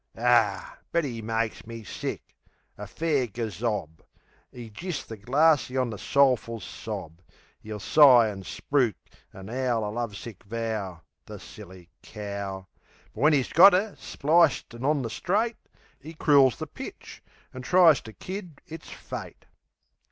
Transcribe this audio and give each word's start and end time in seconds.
Ar! 0.17 0.79
but'e 0.91 1.21
makes 1.21 1.67
me 1.67 1.83
sick! 1.83 2.35
A 2.75 2.87
fair 2.87 3.27
gazob! 3.27 4.01
'E's 4.51 4.71
jist 4.71 5.07
the 5.09 5.15
glarsey 5.15 5.77
on 5.77 5.91
the 5.91 5.99
soulful 5.99 6.59
sob, 6.59 7.21
'E'll 7.63 7.79
sigh 7.79 8.29
and 8.29 8.43
spruik, 8.43 8.95
an' 9.31 9.47
'owl 9.47 9.85
a 9.87 9.91
love 9.93 10.17
sick 10.17 10.43
vow 10.43 11.03
(The 11.27 11.39
silly 11.39 11.91
cow!) 12.01 12.65
But 13.13 13.21
when 13.21 13.33
'e's 13.35 13.53
got 13.53 13.75
'er, 13.75 13.93
spliced 13.95 14.73
an' 14.73 14.85
on 14.85 15.03
the 15.03 15.09
straight 15.11 15.57
'E 16.01 16.15
crools 16.15 16.55
the 16.57 16.65
pitch, 16.65 17.21
an' 17.53 17.61
tries 17.61 18.01
to 18.01 18.13
kid 18.13 18.59
it's 18.65 18.89
Fate. 18.89 19.45